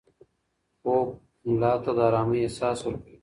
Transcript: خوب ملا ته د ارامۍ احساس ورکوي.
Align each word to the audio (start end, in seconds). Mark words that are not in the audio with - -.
خوب 0.81 1.07
ملا 1.47 1.73
ته 1.83 1.91
د 1.97 1.99
ارامۍ 2.09 2.39
احساس 2.43 2.79
ورکوي. 2.83 3.17